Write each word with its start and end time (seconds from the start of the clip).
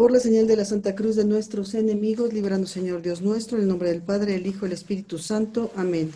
Por 0.00 0.12
la 0.12 0.18
señal 0.18 0.46
de 0.46 0.56
la 0.56 0.64
Santa 0.64 0.94
Cruz 0.94 1.14
de 1.16 1.26
nuestros 1.26 1.74
enemigos, 1.74 2.32
líbranos, 2.32 2.70
Señor 2.70 3.02
Dios 3.02 3.20
nuestro, 3.20 3.58
en 3.58 3.64
el 3.64 3.68
nombre 3.68 3.90
del 3.90 4.02
Padre, 4.02 4.32
del 4.32 4.46
Hijo 4.46 4.60
y 4.60 4.70
del 4.70 4.78
Espíritu 4.78 5.18
Santo. 5.18 5.70
Amén. 5.76 6.10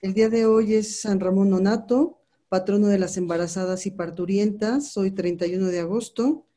El 0.00 0.14
día 0.14 0.28
de 0.28 0.46
hoy 0.46 0.74
es 0.74 1.02
San 1.02 1.20
Ramón 1.20 1.50
Nonato, 1.50 2.18
patrono 2.48 2.88
de 2.88 2.98
las 2.98 3.16
embarazadas 3.16 3.86
y 3.86 3.92
parturientas, 3.92 4.96
hoy 4.96 5.12
31 5.12 5.68
de 5.68 5.78
agosto. 5.78 6.48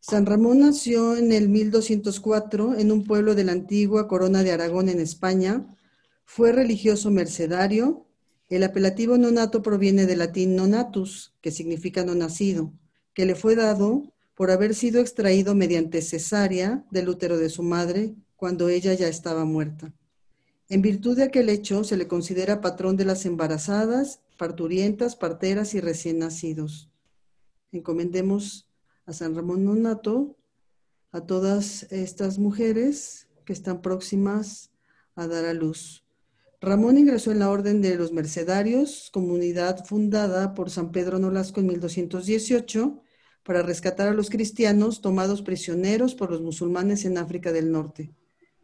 San 0.00 0.24
Ramón 0.24 0.60
nació 0.60 1.18
en 1.18 1.32
el 1.32 1.50
1204 1.50 2.78
en 2.78 2.92
un 2.92 3.04
pueblo 3.04 3.34
de 3.34 3.44
la 3.44 3.52
antigua 3.52 4.08
Corona 4.08 4.42
de 4.42 4.52
Aragón 4.52 4.88
en 4.88 5.00
España. 5.00 5.66
Fue 6.24 6.50
religioso 6.50 7.10
mercedario. 7.10 8.06
El 8.48 8.62
apelativo 8.62 9.18
nonato 9.18 9.60
proviene 9.60 10.06
del 10.06 10.20
latín 10.20 10.56
nonatus, 10.56 11.34
que 11.42 11.50
significa 11.50 12.04
no 12.04 12.14
nacido, 12.14 12.72
que 13.12 13.26
le 13.26 13.34
fue 13.34 13.54
dado 13.54 14.14
por 14.40 14.50
haber 14.50 14.74
sido 14.74 15.02
extraído 15.02 15.54
mediante 15.54 16.00
cesárea 16.00 16.82
del 16.90 17.10
útero 17.10 17.36
de 17.36 17.50
su 17.50 17.62
madre 17.62 18.14
cuando 18.36 18.70
ella 18.70 18.94
ya 18.94 19.06
estaba 19.06 19.44
muerta. 19.44 19.92
En 20.70 20.80
virtud 20.80 21.18
de 21.18 21.24
aquel 21.24 21.50
hecho, 21.50 21.84
se 21.84 21.98
le 21.98 22.08
considera 22.08 22.62
patrón 22.62 22.96
de 22.96 23.04
las 23.04 23.26
embarazadas, 23.26 24.22
parturientas, 24.38 25.14
parteras 25.14 25.74
y 25.74 25.80
recién 25.80 26.20
nacidos. 26.20 26.88
Encomendemos 27.70 28.66
a 29.04 29.12
San 29.12 29.34
Ramón 29.34 29.66
Nonato, 29.66 30.38
a 31.12 31.20
todas 31.20 31.82
estas 31.92 32.38
mujeres 32.38 33.28
que 33.44 33.52
están 33.52 33.82
próximas 33.82 34.70
a 35.16 35.26
dar 35.26 35.44
a 35.44 35.52
luz. 35.52 36.06
Ramón 36.62 36.96
ingresó 36.96 37.30
en 37.30 37.40
la 37.40 37.50
Orden 37.50 37.82
de 37.82 37.94
los 37.96 38.10
Mercedarios, 38.10 39.10
comunidad 39.12 39.84
fundada 39.84 40.54
por 40.54 40.70
San 40.70 40.92
Pedro 40.92 41.18
Nolasco 41.18 41.60
en 41.60 41.66
1218 41.66 43.02
para 43.42 43.62
rescatar 43.62 44.08
a 44.08 44.14
los 44.14 44.30
cristianos 44.30 45.00
tomados 45.00 45.42
prisioneros 45.42 46.14
por 46.14 46.30
los 46.30 46.40
musulmanes 46.40 47.04
en 47.04 47.18
África 47.18 47.52
del 47.52 47.72
Norte. 47.72 48.12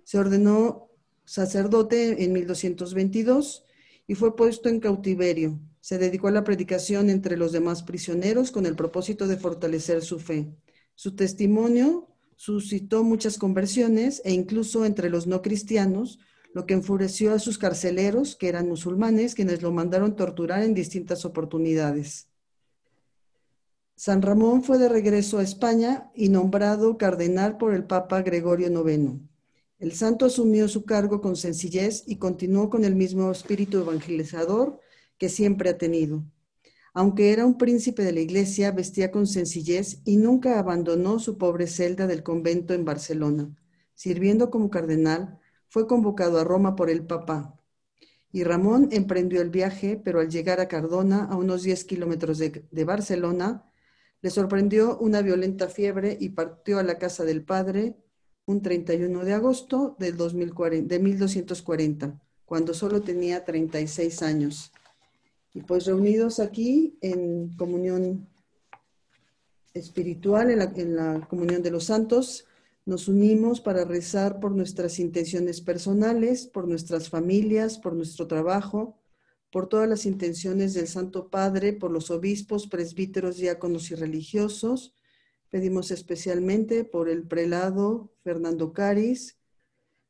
Se 0.05 0.19
ordenó 0.19 0.91
sacerdote 1.25 2.23
en 2.25 2.33
1222 2.33 3.65
y 4.07 4.15
fue 4.15 4.37
puesto 4.37 4.69
en 4.69 4.81
cautiverio. 4.81 5.59
Se 5.81 5.99
dedicó 5.99 6.29
a 6.29 6.33
la 6.33 6.45
predicación 6.45 7.11
entre 7.11 7.37
los 7.37 7.53
demás 7.53 7.83
prisioneros 7.83 8.51
con 8.51 8.67
el 8.67 8.77
propósito 8.77 9.27
de 9.27 9.37
fortalecer 9.37 10.03
su 10.03 10.19
fe. 10.19 10.49
Su 10.95 11.15
testimonio 11.15 12.09
suscitó 12.37 13.03
muchas 13.03 13.39
conversiones 13.39 14.23
e 14.25 14.33
incluso 14.33 14.85
entre 14.85 15.11
los 15.11 15.27
no 15.27 15.43
cristianos, 15.43 16.19
lo 16.55 16.67
que 16.67 16.75
enfureció 16.75 17.33
a 17.33 17.39
sus 17.39 17.59
carceleros, 17.59 18.37
que 18.37 18.49
eran 18.49 18.69
musulmanes, 18.69 19.35
quienes 19.35 19.63
lo 19.63 19.73
mandaron 19.73 20.17
torturar 20.17 20.63
en 20.63 20.75
distintas 20.75 21.25
oportunidades. 21.25 22.29
San 23.99 24.21
Ramón 24.21 24.63
fue 24.63 24.77
de 24.77 24.91
regreso 24.91 25.39
a 25.39 25.43
España 25.43 26.11
y 26.15 26.29
nombrado 26.29 26.99
cardenal 26.99 27.57
por 27.57 27.73
el 27.73 27.85
Papa 27.85 28.21
Gregorio 28.21 28.69
IX. 28.69 29.23
El 29.79 29.93
santo 29.93 30.27
asumió 30.27 30.69
su 30.69 30.85
cargo 30.85 31.23
con 31.23 31.35
sencillez 31.35 32.05
y 32.07 32.17
continuó 32.17 32.69
con 32.69 32.85
el 32.85 32.95
mismo 32.95 33.31
espíritu 33.31 33.79
evangelizador 33.79 34.79
que 35.17 35.31
siempre 35.31 35.71
ha 35.71 35.79
tenido. 35.79 36.23
Aunque 36.93 37.33
era 37.33 37.47
un 37.47 37.57
príncipe 37.57 38.03
de 38.03 38.13
la 38.13 38.21
iglesia, 38.21 38.71
vestía 38.71 39.11
con 39.11 39.27
sencillez 39.27 40.03
y 40.05 40.19
nunca 40.19 40.59
abandonó 40.59 41.19
su 41.19 41.39
pobre 41.39 41.67
celda 41.67 42.07
del 42.07 42.23
convento 42.23 42.75
en 42.75 42.85
Barcelona. 42.85 43.57
Sirviendo 43.95 44.51
como 44.51 44.69
cardenal, 44.69 45.39
fue 45.69 45.87
convocado 45.87 46.39
a 46.39 46.45
Roma 46.45 46.77
por 46.77 46.91
el 46.91 47.07
Papa. 47.07 47.59
Y 48.31 48.45
Ramón 48.45 48.91
emprendió 48.93 49.41
el 49.41 49.49
viaje, 49.49 49.99
pero 50.05 50.21
al 50.21 50.29
llegar 50.29 50.61
a 50.61 50.69
Cardona, 50.69 51.25
a 51.25 51.37
unos 51.37 51.63
10 51.63 51.85
kilómetros 51.85 52.37
de, 52.37 52.67
de 52.71 52.85
Barcelona, 52.85 53.67
le 54.23 54.31
sorprendió 54.31 54.99
una 54.99 55.23
violenta 55.23 55.69
fiebre 55.69 56.17
y 56.19 56.31
partió 56.31 56.79
a 56.79 56.83
la 56.83 56.99
casa 56.99 57.25
del 57.25 57.45
padre 57.45 57.97
un 58.47 58.63
31 58.63 59.25
de 59.25 59.33
agosto 59.33 59.97
del 59.99 60.17
2040, 60.17 60.95
de 60.95 61.01
1240, 61.01 62.21
cuando 62.45 62.75
solo 62.75 63.03
tenía 63.03 63.45
36 63.45 64.23
años. 64.23 64.73
Y 65.53 65.63
pues 65.63 65.87
reunidos 65.87 66.39
aquí 66.39 66.97
en 67.01 67.49
comunión 67.57 68.29
espiritual, 69.75 70.51
en 70.51 70.59
la, 70.59 70.73
en 70.77 70.97
la 70.97 71.27
comunión 71.29 71.63
de 71.63 71.71
los 71.71 71.85
santos, 71.85 72.47
nos 72.85 73.09
unimos 73.09 73.61
para 73.61 73.85
rezar 73.85 74.39
por 74.39 74.53
nuestras 74.53 75.01
intenciones 75.01 75.61
personales, 75.61 76.47
por 76.47 76.69
nuestras 76.69 77.09
familias, 77.09 77.79
por 77.79 77.95
nuestro 77.95 78.29
trabajo, 78.29 78.97
por 79.51 79.69
todas 79.69 79.89
las 79.89 80.07
intenciones 80.07 80.75
del 80.75 80.89
Santo 80.89 81.29
Padre, 81.31 81.73
por 81.73 81.91
los 81.91 82.11
obispos, 82.11 82.67
presbíteros, 82.67 83.37
diáconos 83.37 83.91
y 83.91 83.95
religiosos. 83.95 84.95
Pedimos 85.51 85.91
especialmente 85.91 86.85
por 86.85 87.09
el 87.09 87.23
prelado 87.23 88.13
Fernando 88.23 88.73
Caris, 88.73 89.39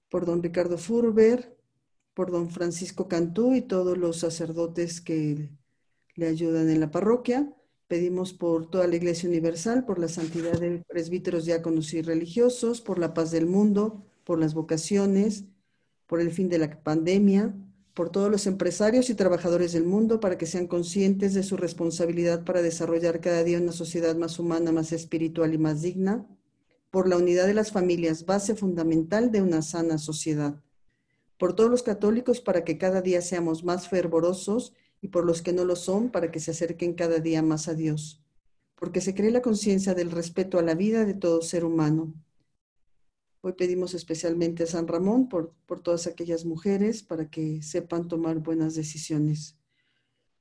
por 0.09 0.25
don 0.25 0.43
Ricardo 0.43 0.79
Furber, 0.79 1.57
por 2.15 2.31
don 2.31 2.51
Francisco 2.51 3.09
Cantú 3.09 3.55
y 3.55 3.63
todos 3.63 3.99
los 3.99 4.19
sacerdotes 4.19 5.01
que 5.01 5.51
le 6.15 6.27
ayudan 6.27 6.71
en 6.71 6.81
la 6.81 6.91
parroquia. 6.91 7.53
Pedimos 7.89 8.33
por 8.33 8.71
toda 8.71 8.89
la 8.89 8.97
Iglesia 8.97 9.29
Universal, 9.29 9.85
por 9.85 9.99
la 9.99 10.09
santidad 10.09 10.59
de 10.59 10.83
presbíteros, 10.89 11.45
diáconos 11.45 11.93
y 11.93 12.03
religiosos, 12.03 12.81
por 12.81 12.99
la 12.99 13.15
paz 13.15 13.31
del 13.31 13.47
mundo, 13.47 14.05
por 14.25 14.41
las 14.41 14.55
vocaciones, 14.55 15.45
por 16.07 16.21
el 16.21 16.33
fin 16.33 16.49
de 16.49 16.59
la 16.59 16.83
pandemia, 16.83 17.55
por 17.97 18.11
todos 18.11 18.31
los 18.31 18.47
empresarios 18.47 19.09
y 19.09 19.15
trabajadores 19.15 19.73
del 19.73 19.85
mundo 19.85 20.21
para 20.21 20.37
que 20.37 20.45
sean 20.45 20.67
conscientes 20.67 21.33
de 21.33 21.43
su 21.43 21.57
responsabilidad 21.57 22.45
para 22.45 22.61
desarrollar 22.61 23.23
cada 23.23 23.43
día 23.43 23.59
una 23.59 23.73
sociedad 23.73 24.15
más 24.15 24.39
humana, 24.39 24.71
más 24.71 24.93
espiritual 24.93 25.55
y 25.55 25.59
más 25.59 25.81
digna, 25.81 26.27
por 26.91 27.09
la 27.09 27.17
unidad 27.17 27.47
de 27.47 27.55
las 27.55 27.73
familias, 27.73 28.27
base 28.27 28.55
fundamental 28.55 29.33
de 29.33 29.41
una 29.41 29.63
sana 29.63 29.97
sociedad, 29.97 30.63
por 31.39 31.57
todos 31.57 31.71
los 31.71 31.83
católicos 31.83 32.43
para 32.43 32.65
que 32.65 32.77
cada 32.77 33.01
día 33.01 33.23
seamos 33.23 33.65
más 33.65 33.89
fervorosos 33.89 34.75
y 35.01 35.09
por 35.09 35.25
los 35.25 35.41
que 35.41 35.55
no 35.55 35.65
lo 35.65 35.75
son 35.75 36.11
para 36.11 36.31
que 36.31 36.39
se 36.39 36.51
acerquen 36.51 36.93
cada 36.93 37.19
día 37.21 37.41
más 37.41 37.67
a 37.67 37.73
Dios, 37.73 38.23
porque 38.75 39.01
se 39.01 39.15
cree 39.15 39.31
la 39.31 39.41
conciencia 39.41 39.95
del 39.95 40.11
respeto 40.11 40.59
a 40.59 40.63
la 40.63 40.75
vida 40.75 41.07
de 41.07 41.15
todo 41.15 41.41
ser 41.41 41.65
humano 41.65 42.13
Hoy 43.47 43.53
pedimos 43.53 43.95
especialmente 43.95 44.65
a 44.65 44.67
San 44.67 44.89
Ramón 44.89 45.29
por, 45.29 45.55
por 45.67 45.79
todas 45.79 46.09
aquellas 46.09 46.45
mujeres 46.45 47.05
para 47.05 47.31
que 47.31 47.63
sepan 47.63 48.09
tomar 48.09 48.41
buenas 48.41 48.75
decisiones. 48.75 49.57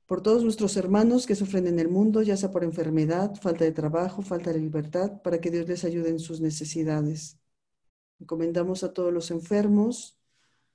Por 0.06 0.22
todos 0.22 0.42
nuestros 0.42 0.76
hermanos 0.76 1.24
que 1.24 1.36
sufren 1.36 1.68
en 1.68 1.78
el 1.78 1.88
mundo, 1.88 2.20
ya 2.22 2.36
sea 2.36 2.50
por 2.50 2.64
enfermedad, 2.64 3.32
falta 3.40 3.64
de 3.64 3.70
trabajo, 3.70 4.22
falta 4.22 4.52
de 4.52 4.58
libertad, 4.58 5.22
para 5.22 5.40
que 5.40 5.52
Dios 5.52 5.68
les 5.68 5.84
ayude 5.84 6.08
en 6.08 6.18
sus 6.18 6.40
necesidades. 6.40 7.38
Encomendamos 8.18 8.82
a 8.82 8.92
todos 8.92 9.12
los 9.12 9.30
enfermos 9.30 10.18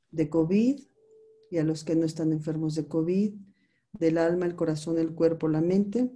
de 0.09 0.29
COVID 0.29 0.83
y 1.49 1.57
a 1.57 1.65
los 1.65 1.83
que 1.83 1.97
no 1.97 2.05
están 2.05 2.31
enfermos 2.31 2.75
de 2.75 2.87
COVID, 2.87 3.33
del 3.91 4.17
alma, 4.17 4.45
el 4.45 4.55
corazón, 4.55 4.97
el 4.99 5.13
cuerpo, 5.13 5.49
la 5.49 5.59
mente, 5.59 6.09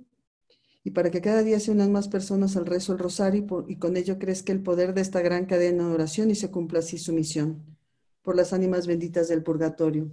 y 0.86 0.92
para 0.92 1.10
que 1.10 1.20
cada 1.20 1.42
día 1.42 1.60
se 1.60 1.72
unan 1.72 1.92
más 1.92 2.08
personas 2.08 2.56
al 2.56 2.68
rezo 2.68 2.94
del 2.94 3.02
rosario 3.02 3.66
y, 3.68 3.78
con 3.78 3.98
ello 3.98 4.20
crezca 4.20 4.54
el 4.54 4.62
poder 4.62 4.94
de 4.94 5.02
esta 5.02 5.20
gran 5.20 5.48
cadena 5.48 5.88
de 5.88 5.96
oración 5.96 6.30
y 6.30 6.36
se 6.36 6.52
cumpla 6.52 6.78
así 6.78 7.00
su 7.00 7.12
misión. 7.12 7.76
Por 8.22 8.36
las 8.36 8.54
ánimas 8.54 8.86
benditas 8.86 9.28
del 9.28 9.42
purgatorio. 9.42 10.12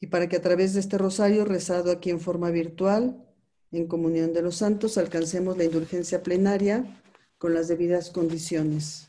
Y 0.00 0.08
para 0.08 0.28
que 0.28 0.34
a 0.34 0.42
través 0.42 0.74
de 0.74 0.80
este 0.80 0.98
rosario 0.98 1.44
rezado 1.44 1.92
aquí 1.92 2.10
en 2.10 2.18
forma 2.18 2.50
virtual, 2.50 3.24
en 3.70 3.86
comunión 3.86 4.32
de 4.32 4.42
los 4.42 4.56
santos, 4.56 4.98
alcancemos 4.98 5.56
la 5.56 5.62
indulgencia 5.62 6.24
plenaria 6.24 7.00
con 7.38 7.54
las 7.54 7.68
debidas 7.68 8.10
condiciones. 8.10 9.06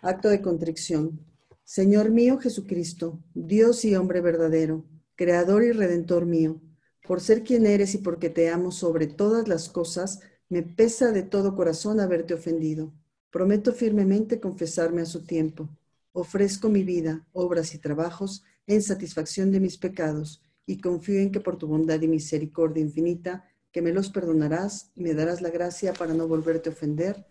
Acto 0.00 0.30
de 0.30 0.40
contrición. 0.40 1.20
Señor 1.62 2.10
mío 2.10 2.38
Jesucristo, 2.38 3.22
Dios 3.34 3.84
y 3.84 3.96
hombre 3.96 4.22
verdadero, 4.22 4.86
Creador 5.14 5.62
y 5.62 5.72
Redentor 5.72 6.24
mío, 6.24 6.62
por 7.06 7.20
ser 7.20 7.42
quien 7.42 7.66
eres 7.66 7.94
y 7.94 7.98
porque 7.98 8.30
te 8.30 8.48
amo 8.48 8.70
sobre 8.70 9.06
todas 9.06 9.48
las 9.48 9.68
cosas, 9.68 10.20
me 10.48 10.62
pesa 10.62 11.12
de 11.12 11.22
todo 11.22 11.56
corazón 11.56 12.00
haberte 12.00 12.34
ofendido. 12.34 12.92
Prometo 13.30 13.72
firmemente 13.72 14.40
confesarme 14.40 15.02
a 15.02 15.06
su 15.06 15.24
tiempo. 15.24 15.68
Ofrezco 16.12 16.68
mi 16.68 16.84
vida, 16.84 17.26
obras 17.32 17.74
y 17.74 17.78
trabajos 17.78 18.44
en 18.66 18.82
satisfacción 18.82 19.50
de 19.50 19.60
mis 19.60 19.78
pecados 19.78 20.42
y 20.66 20.80
confío 20.80 21.18
en 21.20 21.32
que 21.32 21.40
por 21.40 21.56
tu 21.56 21.66
bondad 21.66 22.00
y 22.00 22.08
misericordia 22.08 22.82
infinita, 22.82 23.48
que 23.72 23.82
me 23.82 23.92
los 23.92 24.10
perdonarás 24.10 24.92
y 24.94 25.02
me 25.02 25.14
darás 25.14 25.40
la 25.40 25.50
gracia 25.50 25.94
para 25.94 26.12
no 26.12 26.28
volverte 26.28 26.68
a 26.68 26.72
ofender. 26.72 27.26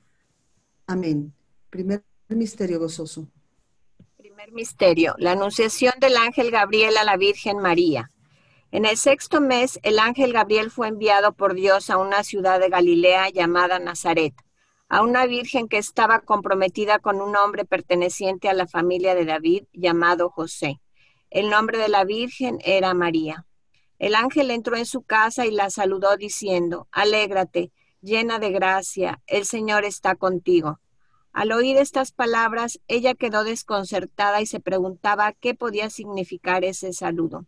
Amén. 0.88 1.33
Primer 1.69 2.03
misterio 2.29 2.79
gozoso. 2.79 3.27
Primer 4.17 4.51
misterio, 4.51 5.15
la 5.19 5.33
anunciación 5.33 5.94
del 6.01 6.17
ángel 6.17 6.50
Gabriel 6.51 6.97
a 6.97 7.03
la 7.03 7.17
Virgen 7.17 7.59
María. 7.59 8.12
En 8.73 8.85
el 8.85 8.95
sexto 8.95 9.41
mes, 9.41 9.81
el 9.83 10.00
ángel 10.00 10.31
Gabriel 10.31 10.71
fue 10.71 10.88
enviado 10.88 11.33
por 11.33 11.56
Dios 11.56 11.89
a 11.89 11.97
una 11.97 12.23
ciudad 12.23 12.57
de 12.57 12.69
Galilea 12.69 13.27
llamada 13.27 13.79
Nazaret, 13.79 14.33
a 14.88 15.01
una 15.01 15.25
virgen 15.25 15.68
que 15.68 15.77
estaba 15.77 16.21
comprometida 16.21 17.00
con 17.00 17.19
un 17.19 17.35
hombre 17.35 17.65
perteneciente 17.65 18.47
a 18.47 18.53
la 18.53 18.68
familia 18.68 19.13
de 19.13 19.25
David 19.25 19.65
llamado 19.73 20.29
José. 20.29 20.79
El 21.29 21.50
nombre 21.50 21.79
de 21.79 21.89
la 21.89 22.06
virgen 22.06 22.59
era 22.63 22.94
María. 22.94 23.45
El 24.00 24.15
ángel 24.15 24.50
entró 24.51 24.77
en 24.77 24.85
su 24.85 25.01
casa 25.01 25.45
y 25.45 25.51
la 25.51 25.69
saludó 25.69 26.15
diciendo, 26.15 26.88
Alégrate, 26.94 27.74
llena 28.00 28.39
de 28.39 28.51
gracia, 28.51 29.21
el 29.27 29.44
Señor 29.44 29.83
está 29.83 30.15
contigo. 30.15 30.79
Al 31.33 31.51
oír 31.51 31.75
estas 31.75 32.13
palabras, 32.13 32.79
ella 32.88 33.15
quedó 33.15 33.44
desconcertada 33.44 34.41
y 34.41 34.45
se 34.45 34.62
preguntaba 34.62 35.33
qué 35.33 35.56
podía 35.56 35.89
significar 35.89 36.63
ese 36.63 36.94
saludo. 36.94 37.47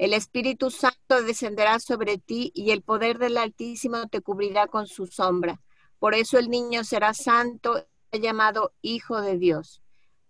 el 0.00 0.14
Espíritu 0.14 0.70
Santo 0.70 1.22
descenderá 1.22 1.78
sobre 1.78 2.16
ti 2.16 2.52
y 2.54 2.70
el 2.70 2.80
poder 2.80 3.18
del 3.18 3.36
Altísimo 3.36 4.08
te 4.08 4.22
cubrirá 4.22 4.66
con 4.66 4.86
su 4.86 5.06
sombra. 5.06 5.60
Por 5.98 6.14
eso 6.14 6.38
el 6.38 6.48
niño 6.48 6.84
será 6.84 7.12
santo, 7.12 7.86
llamado 8.10 8.72
Hijo 8.80 9.20
de 9.20 9.36
Dios. 9.36 9.82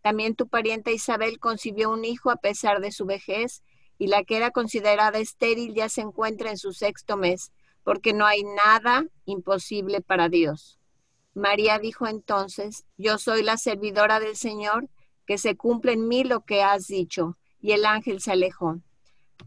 También 0.02 0.34
tu 0.34 0.48
pariente 0.48 0.92
Isabel 0.92 1.38
concibió 1.38 1.90
un 1.90 2.04
hijo 2.04 2.32
a 2.32 2.36
pesar 2.38 2.80
de 2.80 2.90
su 2.90 3.06
vejez 3.06 3.62
y 3.96 4.08
la 4.08 4.24
que 4.24 4.38
era 4.38 4.50
considerada 4.50 5.20
estéril 5.20 5.72
ya 5.72 5.88
se 5.88 6.00
encuentra 6.00 6.50
en 6.50 6.58
su 6.58 6.72
sexto 6.72 7.16
mes, 7.16 7.52
porque 7.84 8.12
no 8.12 8.26
hay 8.26 8.42
nada 8.42 9.06
imposible 9.24 10.00
para 10.00 10.28
Dios. 10.28 10.80
María 11.32 11.78
dijo 11.78 12.08
entonces, 12.08 12.86
yo 12.98 13.18
soy 13.18 13.44
la 13.44 13.56
servidora 13.56 14.18
del 14.18 14.34
Señor, 14.34 14.88
que 15.28 15.38
se 15.38 15.56
cumple 15.56 15.92
en 15.92 16.08
mí 16.08 16.24
lo 16.24 16.40
que 16.40 16.60
has 16.60 16.88
dicho. 16.88 17.38
Y 17.60 17.70
el 17.70 17.84
ángel 17.84 18.20
se 18.20 18.32
alejó. 18.32 18.80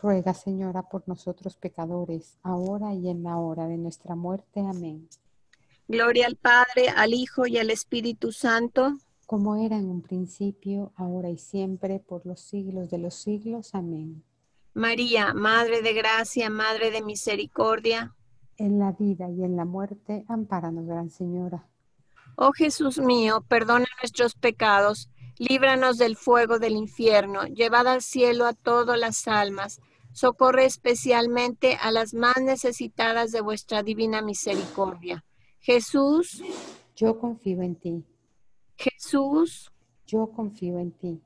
ruega 0.00 0.34
Señora 0.34 0.82
por 0.82 1.06
nosotros 1.08 1.56
pecadores, 1.56 2.38
ahora 2.42 2.94
y 2.94 3.08
en 3.08 3.22
la 3.22 3.38
hora 3.38 3.66
de 3.66 3.78
nuestra 3.78 4.14
muerte. 4.14 4.60
Amén. 4.60 5.08
Gloria 5.88 6.26
al 6.26 6.36
Padre, 6.36 6.88
al 6.94 7.14
Hijo 7.14 7.46
y 7.46 7.58
al 7.58 7.70
Espíritu 7.70 8.32
Santo 8.32 8.98
como 9.26 9.56
era 9.56 9.76
en 9.76 9.90
un 9.90 10.02
principio, 10.02 10.92
ahora 10.96 11.30
y 11.30 11.36
siempre, 11.36 11.98
por 11.98 12.24
los 12.24 12.40
siglos 12.40 12.90
de 12.90 12.98
los 12.98 13.14
siglos. 13.14 13.74
Amén. 13.74 14.22
María, 14.72 15.34
Madre 15.34 15.82
de 15.82 15.92
Gracia, 15.94 16.48
Madre 16.48 16.92
de 16.92 17.02
Misericordia. 17.02 18.14
En 18.56 18.78
la 18.78 18.92
vida 18.92 19.28
y 19.28 19.42
en 19.42 19.56
la 19.56 19.64
muerte, 19.64 20.24
ampáranos, 20.28 20.86
Gran 20.86 21.10
Señora. 21.10 21.66
Oh 22.36 22.52
Jesús 22.52 22.98
mío, 22.98 23.44
perdona 23.48 23.86
nuestros 24.00 24.34
pecados, 24.34 25.10
líbranos 25.38 25.98
del 25.98 26.16
fuego 26.16 26.58
del 26.58 26.72
infierno, 26.76 27.44
llevad 27.44 27.86
al 27.86 28.02
cielo 28.02 28.46
a 28.46 28.52
todas 28.52 28.98
las 28.98 29.26
almas, 29.28 29.80
socorre 30.12 30.64
especialmente 30.64 31.76
a 31.80 31.90
las 31.90 32.14
más 32.14 32.40
necesitadas 32.40 33.32
de 33.32 33.40
vuestra 33.40 33.82
divina 33.82 34.22
misericordia. 34.22 35.24
Jesús, 35.58 36.42
yo 36.94 37.18
confío 37.18 37.62
en 37.62 37.76
ti. 37.76 38.04
Jesús, 38.76 39.72
yo 40.06 40.30
confío 40.30 40.78
en 40.78 40.92
ti. 40.92 41.20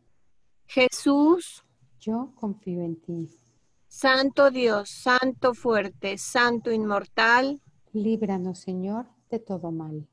Jesús, 0.67 1.65
yo 2.01 2.33
confío 2.35 2.83
en 2.83 2.97
ti. 3.01 3.29
Santo 3.87 4.51
Dios, 4.51 4.89
Santo 4.89 5.53
fuerte, 5.53 6.17
Santo 6.17 6.71
inmortal, 6.71 7.61
líbranos 7.93 8.61
Señor 8.61 9.07
de 9.31 9.41
todo 9.41 9.71
mal. 9.73 10.09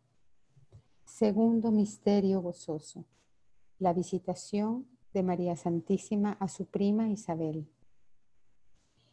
Segundo 1.06 1.72
misterio 1.72 2.42
gozoso, 2.42 3.06
la 3.79 3.93
visitación 3.93 4.88
de 5.13 5.24
María 5.24 5.55
Santísima 5.55 6.34
a 6.39 6.48
su 6.48 6.65
prima 6.65 7.10
Isabel. 7.10 7.69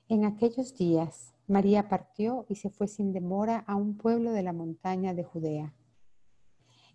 En 0.09 0.25
aquellos 0.25 0.75
días, 0.75 1.35
María 1.47 1.89
partió 1.89 2.47
y 2.49 2.57
se 2.57 2.71
fue 2.71 2.89
sin 2.89 3.13
demora 3.13 3.65
a 3.67 3.77
un 3.77 3.97
pueblo 3.97 4.33
de 4.33 4.43
la 4.43 4.53
montaña 4.53 5.15
de 5.15 5.25
Judea 5.25 5.75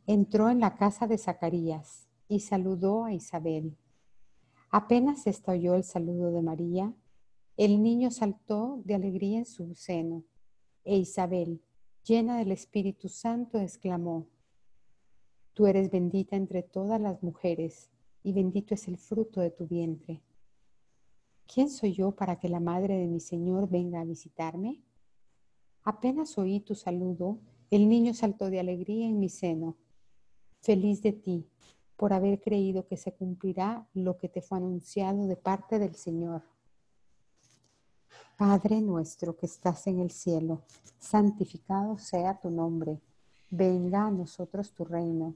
entró 0.09 0.49
en 0.49 0.59
la 0.59 0.75
casa 0.75 1.05
de 1.05 1.19
Zacarías 1.19 2.09
y 2.27 2.39
saludó 2.39 3.05
a 3.05 3.13
Isabel. 3.13 3.77
Apenas 4.71 5.27
estalló 5.27 5.75
el 5.75 5.83
saludo 5.83 6.31
de 6.31 6.41
María, 6.41 6.95
el 7.57 7.83
niño 7.83 8.09
saltó 8.09 8.81
de 8.85 8.95
alegría 8.95 9.37
en 9.37 9.45
su 9.45 9.75
seno, 9.75 10.23
e 10.83 10.97
Isabel, 10.97 11.61
llena 12.03 12.39
del 12.39 12.51
Espíritu 12.51 13.07
Santo, 13.07 13.59
exclamó, 13.59 14.25
Tú 15.59 15.67
eres 15.67 15.91
bendita 15.91 16.37
entre 16.37 16.63
todas 16.63 17.01
las 17.01 17.21
mujeres, 17.21 17.89
y 18.23 18.31
bendito 18.31 18.73
es 18.75 18.87
el 18.87 18.97
fruto 18.97 19.41
de 19.41 19.51
tu 19.51 19.67
vientre. 19.67 20.21
¿Quién 21.53 21.69
soy 21.69 21.91
yo 21.91 22.11
para 22.11 22.39
que 22.39 22.47
la 22.47 22.61
madre 22.61 22.97
de 22.97 23.07
mi 23.07 23.19
Señor 23.19 23.67
venga 23.67 23.99
a 23.99 24.05
visitarme? 24.05 24.79
Apenas 25.83 26.37
oí 26.37 26.61
tu 26.61 26.75
saludo, 26.75 27.39
el 27.71 27.89
niño 27.89 28.13
saltó 28.13 28.49
de 28.49 28.61
alegría 28.61 29.05
en 29.05 29.19
mi 29.19 29.27
seno 29.27 29.75
feliz 30.61 31.01
de 31.01 31.11
ti 31.11 31.45
por 31.97 32.13
haber 32.13 32.39
creído 32.39 32.87
que 32.87 32.95
se 32.95 33.11
cumplirá 33.11 33.85
lo 33.93 34.17
que 34.17 34.29
te 34.29 34.41
fue 34.41 34.59
anunciado 34.59 35.27
de 35.27 35.35
parte 35.35 35.77
del 35.77 35.95
Señor. 35.95 36.41
Padre 38.37 38.79
nuestro 38.79 39.35
que 39.35 39.47
estás 39.47 39.87
en 39.87 39.99
el 39.99 40.11
cielo, 40.11 40.61
santificado 40.99 41.97
sea 41.97 42.39
tu 42.39 42.49
nombre. 42.49 43.01
Venga 43.51 44.05
a 44.05 44.11
nosotros 44.11 44.71
tu 44.71 44.85
reino. 44.85 45.35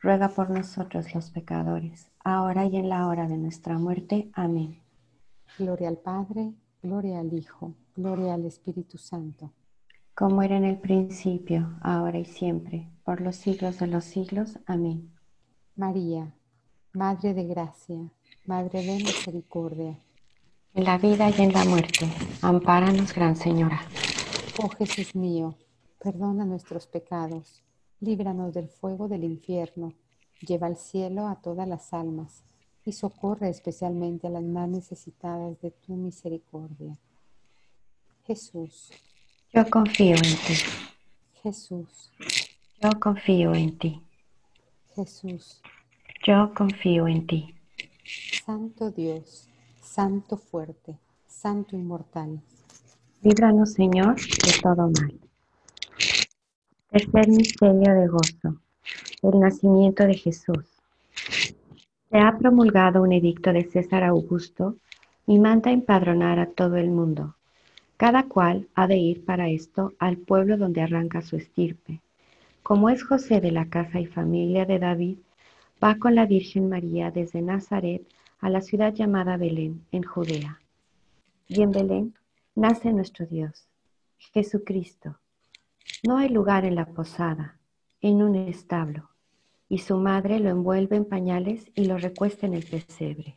ruega 0.00 0.28
por 0.28 0.50
nosotros 0.50 1.14
los 1.14 1.30
pecadores, 1.30 2.10
ahora 2.24 2.64
y 2.64 2.76
en 2.76 2.88
la 2.88 3.06
hora 3.06 3.28
de 3.28 3.36
nuestra 3.36 3.78
muerte. 3.78 4.30
Amén. 4.32 4.80
Gloria 5.58 5.88
al 5.88 5.98
Padre, 5.98 6.52
gloria 6.82 7.20
al 7.20 7.32
Hijo, 7.32 7.74
gloria 7.94 8.34
al 8.34 8.46
Espíritu 8.46 8.96
Santo. 8.98 9.52
Como 10.14 10.42
era 10.42 10.56
en 10.56 10.64
el 10.64 10.78
principio, 10.78 11.78
ahora 11.82 12.18
y 12.18 12.24
siempre, 12.24 12.88
por 13.04 13.20
los 13.20 13.36
siglos 13.36 13.78
de 13.78 13.86
los 13.86 14.04
siglos. 14.04 14.58
Amén. 14.66 15.10
María, 15.76 16.34
Madre 16.92 17.34
de 17.34 17.44
Gracia, 17.44 18.10
Madre 18.46 18.82
de 18.82 18.96
Misericordia. 18.96 19.98
En 20.74 20.84
la 20.84 20.98
vida 20.98 21.30
y 21.30 21.42
en 21.42 21.52
la 21.52 21.64
muerte, 21.64 22.06
ampáranos, 22.42 23.14
Gran 23.14 23.36
Señora. 23.36 23.80
Oh 24.62 24.68
Jesús 24.68 25.14
mío, 25.14 25.54
perdona 25.98 26.44
nuestros 26.44 26.86
pecados, 26.86 27.62
líbranos 28.00 28.54
del 28.54 28.68
fuego 28.68 29.08
del 29.08 29.24
infierno, 29.24 29.92
lleva 30.40 30.66
al 30.66 30.76
cielo 30.76 31.28
a 31.28 31.36
todas 31.36 31.68
las 31.68 31.92
almas 31.92 32.42
y 32.84 32.92
socorre 32.92 33.48
especialmente 33.48 34.26
a 34.26 34.30
las 34.30 34.42
más 34.42 34.68
necesitadas 34.68 35.60
de 35.60 35.70
tu 35.70 35.94
misericordia. 35.94 36.96
Jesús. 38.26 38.90
Yo 39.52 39.68
confío 39.68 40.16
en 40.16 40.22
ti. 40.22 40.54
Jesús. 41.42 42.10
Yo 42.80 42.90
confío 42.98 43.54
en 43.54 43.78
ti. 43.78 44.02
Jesús. 44.94 45.60
Yo 46.26 46.52
confío 46.54 47.08
en 47.08 47.26
ti. 47.26 47.54
Santo 48.44 48.90
Dios, 48.90 49.48
Santo 49.82 50.36
fuerte, 50.36 50.98
Santo 51.26 51.76
inmortal. 51.76 52.40
Líbranos, 53.22 53.72
Señor, 53.72 54.16
de 54.16 54.60
todo 54.62 54.90
mal. 54.90 55.29
Tercer 56.90 57.28
misterio 57.28 57.94
de 57.94 58.08
gozo. 58.08 58.60
El 59.22 59.38
nacimiento 59.38 60.04
de 60.04 60.14
Jesús. 60.14 60.64
Se 62.10 62.18
ha 62.18 62.36
promulgado 62.36 63.02
un 63.02 63.12
edicto 63.12 63.52
de 63.52 63.62
César 63.62 64.02
Augusto 64.02 64.74
y 65.24 65.38
manda 65.38 65.70
empadronar 65.70 66.40
a 66.40 66.50
todo 66.50 66.78
el 66.78 66.90
mundo. 66.90 67.36
Cada 67.96 68.24
cual 68.24 68.66
ha 68.74 68.88
de 68.88 68.96
ir 68.96 69.24
para 69.24 69.48
esto 69.48 69.92
al 70.00 70.16
pueblo 70.16 70.56
donde 70.56 70.80
arranca 70.80 71.22
su 71.22 71.36
estirpe. 71.36 72.00
Como 72.64 72.90
es 72.90 73.04
José 73.04 73.40
de 73.40 73.52
la 73.52 73.66
casa 73.66 74.00
y 74.00 74.06
familia 74.06 74.66
de 74.66 74.80
David, 74.80 75.18
va 75.82 75.94
con 75.94 76.16
la 76.16 76.26
Virgen 76.26 76.68
María 76.68 77.12
desde 77.12 77.40
Nazaret 77.40 78.02
a 78.40 78.50
la 78.50 78.62
ciudad 78.62 78.92
llamada 78.92 79.36
Belén, 79.36 79.86
en 79.92 80.02
Judea. 80.02 80.60
Y 81.46 81.62
en 81.62 81.70
Belén 81.70 82.14
nace 82.56 82.92
nuestro 82.92 83.26
Dios, 83.26 83.68
Jesucristo. 84.18 85.20
No 86.02 86.18
hay 86.18 86.28
lugar 86.28 86.64
en 86.64 86.74
la 86.74 86.86
posada, 86.86 87.58
en 88.00 88.22
un 88.22 88.34
establo, 88.34 89.10
y 89.68 89.78
su 89.78 89.96
madre 89.98 90.40
lo 90.40 90.50
envuelve 90.50 90.96
en 90.96 91.04
pañales 91.04 91.70
y 91.74 91.84
lo 91.84 91.98
recuesta 91.98 92.46
en 92.46 92.54
el 92.54 92.64
pesebre. 92.64 93.36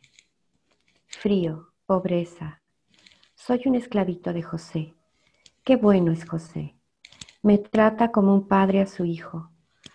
Frío, 1.06 1.72
pobreza. 1.86 2.62
Soy 3.34 3.62
un 3.66 3.74
esclavito 3.74 4.32
de 4.32 4.42
José. 4.42 4.94
Qué 5.62 5.76
bueno 5.76 6.12
es 6.12 6.28
José. 6.28 6.74
Me 7.42 7.58
trata 7.58 8.10
como 8.10 8.34
un 8.34 8.48
padre 8.48 8.80
a 8.80 8.86
su 8.86 9.04
hijo 9.04 9.50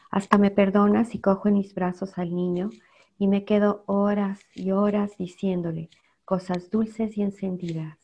hasta 0.10 0.38
me 0.38 0.50
perdona 0.50 1.06
si 1.06 1.20
cojo 1.20 1.48
en 1.48 1.56
mis 1.56 1.74
brazos 1.75 2.18
al 2.18 2.36
niño 2.36 2.70
y 3.18 3.27
me 3.27 3.46
quedo 3.46 3.84
horas 3.86 4.39
y 4.56 4.72
horas 4.72 5.18
diciéndole 5.18 5.89
cosas 6.25 6.70
dulces 6.70 7.18
y 7.18 7.22
encendidas. 7.22 7.98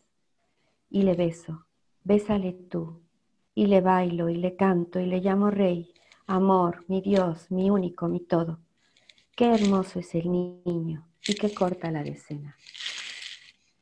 Y 0.89 1.03
le 1.03 1.15
beso, 1.15 1.65
bésale 2.03 2.53
tú, 2.53 3.01
y 3.55 3.65
le 3.65 3.81
bailo 3.81 4.29
y 4.29 4.35
le 4.35 4.55
canto 4.55 4.99
y 4.99 5.07
le 5.07 5.19
llamo 5.21 5.49
rey, 5.49 5.91
amor, 6.27 6.85
mi 6.87 7.01
Dios, 7.01 7.49
mi 7.49 7.71
único, 7.71 8.07
mi 8.07 8.19
todo. 8.19 8.59
Qué 9.35 9.51
hermoso 9.51 9.99
es 9.99 10.13
el 10.13 10.31
niño 10.31 11.07
y 11.27 11.33
qué 11.33 11.51
corta 11.51 11.89
la 11.89 12.03
decena. 12.03 12.55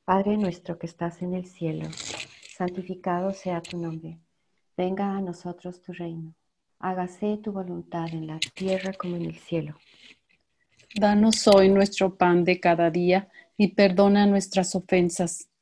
Padre 0.05 0.37
nuestro 0.37 0.79
que 0.79 0.87
estás 0.87 1.21
en 1.21 1.33
el 1.33 1.47
cielo, 1.47 1.89
santificado 2.55 3.33
sea 3.33 3.61
tu 3.61 3.77
nombre. 3.77 4.19
Venga 4.77 5.17
a 5.17 5.19
nosotros 5.19 5.81
tu 5.81 5.91
reino 5.91 6.33
hágase 6.83 7.37
tu 7.37 7.53
voluntad 7.53 8.07
en 8.11 8.27
la 8.27 8.39
tierra 8.53 8.91
como 8.93 9.15
en 9.15 9.25
el 9.25 9.37
cielo. 9.37 9.75
Danos 10.93 11.47
hoy 11.47 11.69
nuestro 11.69 12.15
pan 12.15 12.43
de 12.43 12.59
cada 12.59 12.91
día 12.91 13.29
y 13.57 13.69
perdona 13.69 14.27
nuestras 14.27 14.75
ofensas, 14.75 15.47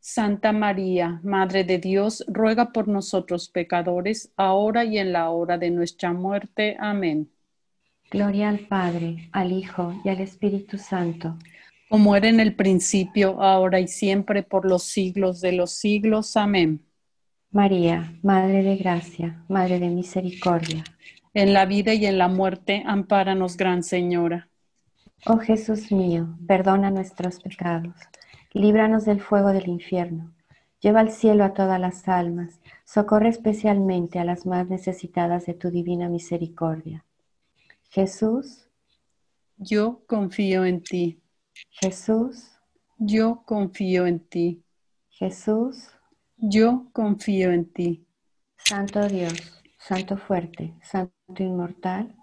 Santa 0.00 0.52
María, 0.52 1.20
Madre 1.22 1.64
de 1.64 1.78
Dios, 1.78 2.24
ruega 2.26 2.72
por 2.72 2.88
nosotros 2.88 3.48
pecadores, 3.48 4.32
ahora 4.36 4.84
y 4.84 4.98
en 4.98 5.12
la 5.12 5.30
hora 5.30 5.58
de 5.58 5.70
nuestra 5.70 6.12
muerte. 6.12 6.76
Amén. 6.80 7.30
Gloria 8.10 8.48
al 8.48 8.60
Padre, 8.60 9.28
al 9.32 9.52
Hijo 9.52 9.94
y 10.04 10.08
al 10.08 10.20
Espíritu 10.20 10.78
Santo. 10.78 11.36
Como 11.88 12.16
era 12.16 12.28
en 12.28 12.40
el 12.40 12.54
principio, 12.56 13.42
ahora 13.42 13.78
y 13.78 13.88
siempre, 13.88 14.42
por 14.42 14.64
los 14.64 14.84
siglos 14.84 15.40
de 15.40 15.52
los 15.52 15.72
siglos. 15.72 16.36
Amén. 16.36 16.84
María, 17.50 18.14
Madre 18.22 18.62
de 18.62 18.76
Gracia, 18.76 19.44
Madre 19.48 19.78
de 19.78 19.88
Misericordia. 19.88 20.82
En 21.34 21.52
la 21.52 21.66
vida 21.66 21.94
y 21.94 22.06
en 22.06 22.16
la 22.16 22.28
muerte, 22.28 22.82
ampáranos, 22.86 23.56
Gran 23.56 23.82
Señora. 23.82 24.48
Oh 25.26 25.38
Jesús 25.38 25.92
mío, 25.92 26.38
perdona 26.46 26.90
nuestros 26.90 27.40
pecados, 27.40 27.94
líbranos 28.52 29.04
del 29.04 29.20
fuego 29.20 29.52
del 29.52 29.68
infierno, 29.68 30.32
lleva 30.80 31.00
al 31.00 31.10
cielo 31.10 31.44
a 31.44 31.54
todas 31.54 31.78
las 31.78 32.08
almas, 32.08 32.60
socorre 32.84 33.28
especialmente 33.28 34.18
a 34.18 34.24
las 34.24 34.46
más 34.46 34.68
necesitadas 34.68 35.46
de 35.46 35.54
tu 35.54 35.70
divina 35.70 36.08
misericordia. 36.08 37.04
Jesús, 37.90 38.68
yo 39.56 40.02
confío 40.06 40.64
en 40.64 40.82
ti. 40.82 41.20
Jesús, 41.70 42.50
yo 42.98 43.42
confío 43.44 44.06
en 44.06 44.20
ti. 44.20 44.62
Jesús, 45.10 45.88
yo 46.36 46.86
confío 46.92 47.52
en 47.52 47.70
ti. 47.70 48.06
Santo 48.56 49.06
Dios, 49.08 49.62
Santo 49.78 50.16
fuerte, 50.16 50.74
Santo 50.82 51.12
inmortal. 51.42 52.14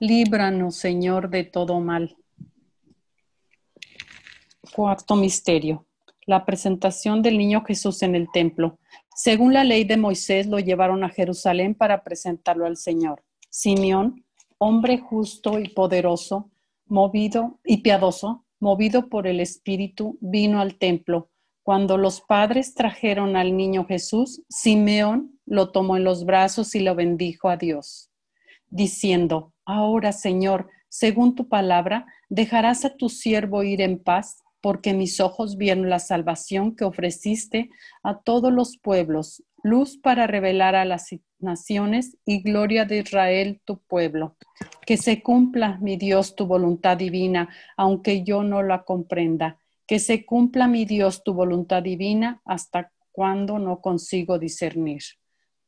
Líbranos, 0.00 0.76
Señor, 0.76 1.28
de 1.28 1.44
todo 1.44 1.80
mal. 1.80 2.16
Cuarto 4.74 5.16
misterio. 5.16 5.86
La 6.26 6.44
presentación 6.44 7.22
del 7.22 7.38
niño 7.38 7.64
Jesús 7.64 8.02
en 8.02 8.14
el 8.14 8.30
templo. 8.32 8.78
Según 9.14 9.52
la 9.52 9.64
ley 9.64 9.84
de 9.84 9.96
Moisés, 9.96 10.46
lo 10.46 10.58
llevaron 10.58 11.04
a 11.04 11.08
Jerusalén 11.08 11.74
para 11.74 12.04
presentarlo 12.04 12.66
al 12.66 12.76
Señor. 12.76 13.24
Simeón, 13.50 14.24
hombre 14.58 14.98
justo 14.98 15.58
y 15.58 15.68
poderoso, 15.68 16.50
movido 16.86 17.58
y 17.64 17.78
piadoso, 17.78 18.44
movido 18.60 19.08
por 19.08 19.26
el 19.26 19.40
Espíritu, 19.40 20.18
vino 20.20 20.60
al 20.60 20.76
templo 20.76 21.30
cuando 21.68 21.98
los 21.98 22.22
padres 22.22 22.72
trajeron 22.72 23.36
al 23.36 23.54
niño 23.54 23.84
Jesús, 23.84 24.40
Simeón 24.48 25.38
lo 25.44 25.70
tomó 25.70 25.98
en 25.98 26.04
los 26.04 26.24
brazos 26.24 26.74
y 26.74 26.80
lo 26.80 26.94
bendijo 26.94 27.50
a 27.50 27.58
Dios, 27.58 28.10
diciendo, 28.70 29.52
Ahora, 29.66 30.12
Señor, 30.12 30.70
según 30.88 31.34
tu 31.34 31.46
palabra, 31.46 32.06
dejarás 32.30 32.86
a 32.86 32.96
tu 32.96 33.10
siervo 33.10 33.64
ir 33.64 33.82
en 33.82 34.02
paz, 34.02 34.38
porque 34.68 34.92
mis 34.92 35.18
ojos 35.18 35.56
vieron 35.56 35.88
la 35.88 35.98
salvación 35.98 36.76
que 36.76 36.84
ofreciste 36.84 37.70
a 38.02 38.20
todos 38.20 38.52
los 38.52 38.76
pueblos, 38.76 39.42
luz 39.62 39.96
para 39.96 40.26
revelar 40.26 40.76
a 40.76 40.84
las 40.84 41.08
naciones 41.38 42.18
y 42.26 42.42
gloria 42.42 42.84
de 42.84 42.98
Israel 42.98 43.62
tu 43.64 43.78
pueblo. 43.78 44.36
Que 44.84 44.98
se 44.98 45.22
cumpla, 45.22 45.78
mi 45.80 45.96
Dios, 45.96 46.36
tu 46.36 46.44
voluntad 46.44 46.98
divina, 46.98 47.48
aunque 47.78 48.24
yo 48.24 48.42
no 48.42 48.62
la 48.62 48.84
comprenda 48.84 49.56
que 49.86 49.98
se 50.00 50.26
cumpla, 50.26 50.68
mi 50.68 50.84
Dios, 50.84 51.24
tu 51.24 51.32
voluntad 51.32 51.82
divina 51.82 52.42
hasta 52.44 52.92
cuando 53.10 53.58
no 53.58 53.80
consigo 53.80 54.38
discernir. 54.38 55.00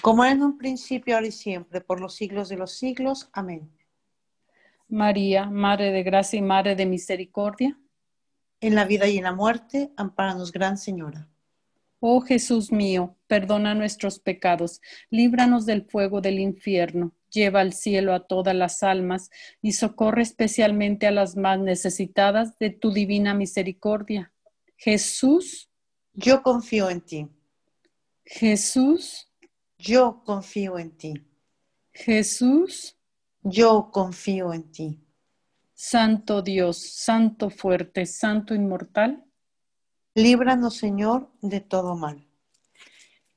Como 0.00 0.24
en 0.24 0.42
un 0.42 0.58
principio, 0.58 1.14
ahora 1.14 1.26
y 1.26 1.32
siempre, 1.32 1.80
por 1.80 2.00
los 2.00 2.14
siglos 2.14 2.48
de 2.48 2.56
los 2.56 2.72
siglos. 2.72 3.28
Amén. 3.32 3.70
María, 4.88 5.50
Madre 5.50 5.92
de 5.92 6.02
Gracia 6.02 6.38
y 6.38 6.42
Madre 6.42 6.74
de 6.76 6.86
Misericordia. 6.86 7.78
En 8.60 8.74
la 8.74 8.84
vida 8.84 9.06
y 9.08 9.18
en 9.18 9.24
la 9.24 9.32
muerte, 9.32 9.92
amparanos, 9.96 10.52
Gran 10.52 10.78
Señora. 10.78 11.28
Oh 12.00 12.20
Jesús 12.20 12.72
mío, 12.72 13.16
perdona 13.26 13.74
nuestros 13.74 14.18
pecados, 14.18 14.80
líbranos 15.10 15.66
del 15.66 15.84
fuego 15.84 16.20
del 16.20 16.40
infierno 16.40 17.12
lleva 17.32 17.60
al 17.60 17.72
cielo 17.72 18.14
a 18.14 18.26
todas 18.26 18.54
las 18.54 18.82
almas 18.82 19.30
y 19.60 19.72
socorre 19.72 20.22
especialmente 20.22 21.06
a 21.06 21.10
las 21.10 21.36
más 21.36 21.58
necesitadas 21.58 22.58
de 22.58 22.70
tu 22.70 22.92
divina 22.92 23.34
misericordia. 23.34 24.32
Jesús. 24.76 25.70
Yo 26.12 26.42
confío 26.42 26.90
en 26.90 27.00
ti. 27.00 27.28
Jesús. 28.24 29.28
Yo 29.84 30.22
confío 30.24 30.78
en 30.78 30.96
ti. 30.96 31.14
Jesús. 31.92 32.96
Yo 33.42 33.90
confío 33.90 34.52
en 34.52 34.70
ti. 34.70 35.00
Santo 35.74 36.40
Dios, 36.40 36.78
Santo 36.78 37.50
fuerte, 37.50 38.06
Santo 38.06 38.54
inmortal. 38.54 39.24
Líbranos, 40.14 40.76
Señor, 40.76 41.32
de 41.40 41.60
todo 41.60 41.96
mal. 41.96 42.24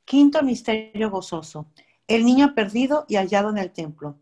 Quinto 0.06 0.44
misterio 0.44 1.10
gozoso 1.10 1.72
el 2.08 2.26
niño 2.26 2.54
perdido 2.54 3.06
y 3.08 3.16
hallado 3.16 3.50
en 3.50 3.58
el 3.58 3.72
templo. 3.72 4.20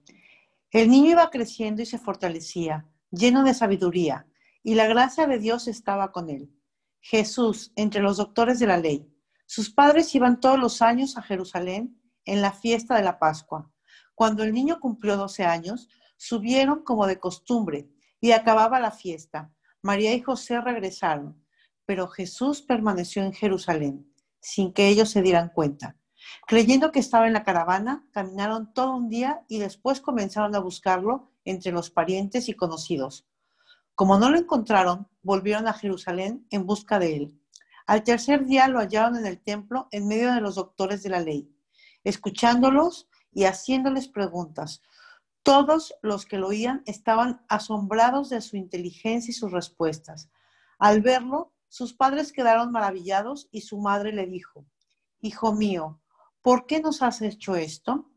El 0.72 0.90
niño 0.90 1.12
iba 1.12 1.30
creciendo 1.30 1.82
y 1.82 1.86
se 1.86 1.98
fortalecía, 1.98 2.88
lleno 3.12 3.44
de 3.44 3.54
sabiduría, 3.54 4.28
y 4.64 4.76
la 4.76 4.88
gracia 4.88 5.28
de 5.28 5.40
Dios 5.40 5.68
estaba 5.68 6.14
con 6.14 6.30
él. 6.30 6.50
Jesús, 7.02 7.74
entre 7.76 8.02
los 8.02 8.16
doctores 8.16 8.60
de 8.60 8.68
la 8.68 8.78
ley. 8.78 9.14
Sus 9.46 9.70
padres 9.70 10.16
iban 10.16 10.40
todos 10.40 10.58
los 10.58 10.82
años 10.82 11.18
a 11.18 11.22
Jerusalén 11.22 12.00
en 12.26 12.42
la 12.42 12.52
fiesta 12.52 12.96
de 12.96 13.04
la 13.04 13.20
Pascua. 13.20 13.72
Cuando 14.16 14.44
el 14.44 14.54
niño 14.54 14.80
cumplió 14.80 15.18
12 15.18 15.44
años, 15.44 15.90
subieron 16.18 16.84
como 16.84 17.08
de 17.08 17.20
costumbre 17.20 17.90
y 18.22 18.32
acababa 18.32 18.80
la 18.80 18.92
fiesta. 18.92 19.52
María 19.82 20.14
y 20.14 20.22
José 20.22 20.62
regresaron, 20.62 21.44
pero 21.86 22.08
Jesús 22.08 22.62
permaneció 22.62 23.24
en 23.24 23.34
Jerusalén, 23.34 24.14
sin 24.40 24.72
que 24.72 24.88
ellos 24.88 25.10
se 25.10 25.22
dieran 25.22 25.50
cuenta. 25.50 25.98
Creyendo 26.48 26.92
que 26.92 27.00
estaba 27.00 27.28
en 27.28 27.34
la 27.34 27.44
caravana, 27.44 28.08
caminaron 28.12 28.74
todo 28.74 28.96
un 28.96 29.10
día 29.10 29.44
y 29.48 29.60
después 29.60 30.00
comenzaron 30.00 30.56
a 30.56 30.60
buscarlo 30.60 31.32
entre 31.44 31.72
los 31.72 31.90
parientes 31.90 32.48
y 32.48 32.54
conocidos. 32.54 33.28
Como 33.96 34.18
no 34.18 34.30
lo 34.30 34.38
encontraron, 34.38 35.08
volvieron 35.22 35.68
a 35.68 35.74
Jerusalén 35.74 36.48
en 36.50 36.66
busca 36.66 37.00
de 37.00 37.16
él. 37.16 37.40
Al 37.86 38.04
tercer 38.04 38.46
día 38.46 38.68
lo 38.68 38.80
hallaron 38.80 39.18
en 39.18 39.26
el 39.26 39.42
templo 39.42 39.88
en 39.92 40.08
medio 40.08 40.34
de 40.34 40.42
los 40.42 40.56
doctores 40.56 41.04
de 41.04 41.10
la 41.10 41.20
ley, 41.20 41.53
escuchándolos 42.04 43.08
y 43.32 43.46
haciéndoles 43.46 44.08
preguntas. 44.08 44.82
Todos 45.42 45.94
los 46.02 46.26
que 46.26 46.38
lo 46.38 46.48
oían 46.48 46.84
estaban 46.86 47.46
asombrados 47.50 48.30
de 48.30 48.42
su 48.42 48.56
inteligencia 48.58 49.32
y 49.32 49.34
sus 49.34 49.52
respuestas. 49.52 50.30
Al 50.80 51.02
verlo, 51.02 51.54
sus 51.68 51.94
padres 51.94 52.32
quedaron 52.32 52.72
maravillados 52.72 53.50
y 53.52 53.62
su 53.62 53.80
madre 53.80 54.14
le 54.14 54.28
dijo, 54.28 54.66
Hijo 55.22 55.54
mío, 55.54 56.02
¿por 56.42 56.66
qué 56.66 56.82
nos 56.82 57.02
has 57.02 57.22
hecho 57.22 57.56
esto? 57.56 58.10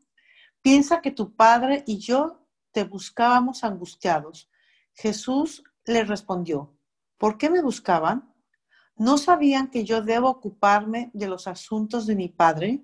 Piensa 0.61 1.01
que 1.01 1.11
tu 1.11 1.35
padre 1.35 1.83
y 1.87 1.97
yo 1.97 2.45
te 2.71 2.83
buscábamos 2.83 3.63
angustiados. 3.63 4.49
Jesús 4.93 5.63
le 5.85 6.03
respondió, 6.03 6.77
¿por 7.17 7.37
qué 7.37 7.49
me 7.49 7.61
buscaban? 7.61 8.33
¿No 8.95 9.17
sabían 9.17 9.69
que 9.69 9.85
yo 9.85 10.01
debo 10.01 10.29
ocuparme 10.29 11.09
de 11.13 11.27
los 11.27 11.47
asuntos 11.47 12.05
de 12.05 12.15
mi 12.15 12.29
padre? 12.29 12.83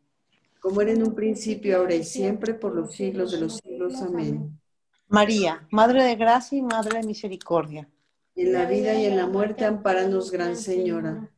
como 0.61 0.79
era 0.79 0.91
en 0.91 1.03
un 1.03 1.15
principio, 1.15 1.77
ahora 1.77 1.95
y 1.95 2.03
siempre, 2.03 2.53
por 2.53 2.75
los 2.75 2.93
siglos 2.93 3.31
de 3.31 3.41
los 3.41 3.57
siglos. 3.57 3.95
Amén. 4.01 4.59
María, 5.07 5.67
Madre 5.71 6.03
de 6.03 6.15
Gracia 6.15 6.57
y 6.57 6.61
Madre 6.61 6.99
de 6.99 7.07
Misericordia. 7.07 7.89
En 8.35 8.53
la 8.53 8.65
vida 8.65 8.93
y 8.93 9.05
en 9.05 9.17
la 9.17 9.25
muerte, 9.25 9.65
amparanos, 9.65 10.31
Gran 10.31 10.55
Señora. 10.55 11.29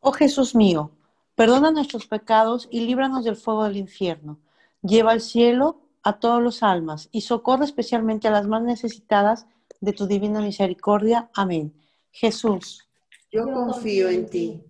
Oh 0.00 0.12
Jesús 0.12 0.54
mío, 0.56 0.90
perdona 1.36 1.70
nuestros 1.70 2.06
pecados 2.08 2.68
y 2.72 2.80
líbranos 2.80 3.24
del 3.24 3.36
fuego 3.36 3.64
del 3.64 3.76
infierno. 3.76 4.40
Lleva 4.82 5.12
al 5.12 5.20
cielo 5.20 5.80
a 6.02 6.18
todos 6.18 6.42
los 6.42 6.64
almas 6.64 7.08
y 7.12 7.20
socorre 7.20 7.66
especialmente 7.66 8.26
a 8.26 8.32
las 8.32 8.48
más 8.48 8.62
necesitadas 8.62 9.46
de 9.80 9.92
tu 9.92 10.08
divina 10.08 10.40
misericordia. 10.40 11.30
Amén. 11.34 11.72
Jesús. 12.10 12.88
Yo 13.30 13.44
confío 13.52 14.08
en 14.08 14.28
ti. 14.28 14.64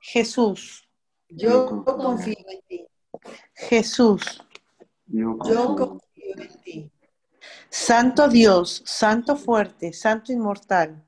Jesús. 0.00 0.86
Yo 1.30 1.66
confío 1.66 2.36
en 2.48 2.60
ti. 2.68 2.86
Jesús, 3.54 4.42
yo 5.06 5.36
confío 5.38 6.36
en 6.38 6.62
ti. 6.62 6.92
Santo 7.68 8.28
Dios, 8.28 8.82
Santo 8.84 9.36
fuerte, 9.36 9.92
Santo 9.92 10.32
inmortal. 10.32 11.04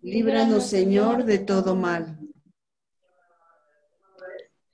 Líbranos, 0.00 0.66
Señor, 0.66 1.24
de 1.24 1.38
todo 1.38 1.76
mal. 1.76 2.18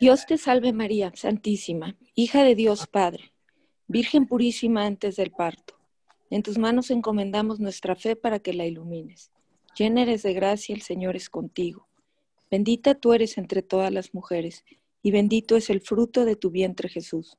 Dios 0.00 0.26
te 0.26 0.38
salve 0.38 0.72
María, 0.72 1.12
Santísima, 1.14 1.96
hija 2.14 2.44
de 2.44 2.54
Dios 2.54 2.86
Padre, 2.86 3.32
Virgen 3.88 4.26
purísima 4.26 4.84
antes 4.84 5.16
del 5.16 5.32
parto. 5.32 5.74
En 6.30 6.42
tus 6.42 6.58
manos 6.58 6.90
encomendamos 6.90 7.58
nuestra 7.58 7.96
fe 7.96 8.16
para 8.16 8.38
que 8.38 8.52
la 8.52 8.66
ilumines. 8.66 9.32
Llena 9.76 10.02
eres 10.02 10.22
de 10.22 10.34
gracia, 10.34 10.74
el 10.74 10.82
Señor 10.82 11.16
es 11.16 11.30
contigo. 11.30 11.88
Bendita 12.50 12.94
tú 12.94 13.12
eres 13.12 13.38
entre 13.38 13.62
todas 13.62 13.92
las 13.92 14.14
mujeres 14.14 14.64
y 15.02 15.10
bendito 15.10 15.56
es 15.56 15.70
el 15.70 15.80
fruto 15.80 16.24
de 16.24 16.36
tu 16.36 16.50
vientre 16.50 16.88
Jesús. 16.88 17.36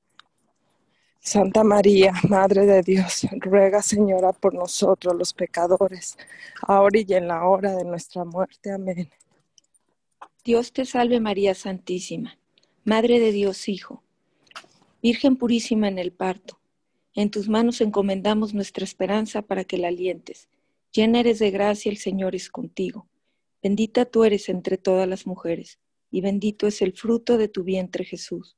Santa 1.20 1.64
María, 1.64 2.14
Madre 2.30 2.66
de 2.66 2.82
Dios, 2.82 3.28
ruega 3.40 3.82
Señora 3.82 4.32
por 4.32 4.54
nosotros 4.54 5.16
los 5.16 5.34
pecadores, 5.34 6.18
ahora 6.62 7.00
y 7.00 7.14
en 7.14 7.28
la 7.28 7.46
hora 7.46 7.76
de 7.76 7.84
nuestra 7.84 8.24
muerte. 8.24 8.72
Amén. 8.72 9.10
Dios 10.44 10.72
te 10.72 10.86
salve 10.86 11.20
María 11.20 11.54
Santísima, 11.54 12.40
Madre 12.86 13.20
de 13.20 13.32
Dios 13.32 13.68
Hijo, 13.68 14.04
Virgen 15.02 15.38
purísima 15.38 15.88
en 15.88 15.98
el 15.98 16.12
parto. 16.12 16.60
En 17.16 17.32
tus 17.32 17.48
manos 17.48 17.80
encomendamos 17.82 18.54
nuestra 18.54 18.84
esperanza 18.84 19.42
para 19.42 19.64
que 19.64 19.78
la 19.78 19.88
alientes. 19.88 20.50
Llena 20.92 21.22
eres 21.22 21.40
de 21.40 21.52
gracia, 21.52 21.92
el 21.92 21.98
Señor 21.98 22.36
es 22.36 22.50
contigo. 22.50 23.08
Bendita 23.64 24.06
tú 24.06 24.24
eres 24.24 24.50
entre 24.50 24.78
todas 24.78 25.08
las 25.08 25.26
mujeres 25.26 25.80
y 26.12 26.22
bendito 26.22 26.68
es 26.68 26.82
el 26.82 26.94
fruto 26.94 27.38
de 27.38 27.48
tu 27.48 27.64
vientre 27.64 28.04
Jesús. 28.04 28.56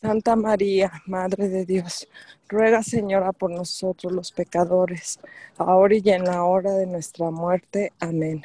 Santa 0.00 0.34
María, 0.34 0.90
Madre 1.06 1.48
de 1.48 1.64
Dios, 1.64 2.08
ruega 2.48 2.82
Señora 2.82 3.32
por 3.32 3.52
nosotros 3.52 4.12
los 4.12 4.32
pecadores, 4.32 5.20
ahora 5.56 5.94
y 5.96 6.10
en 6.10 6.24
la 6.24 6.42
hora 6.44 6.72
de 6.72 6.86
nuestra 6.86 7.30
muerte. 7.30 7.92
Amén. 8.00 8.42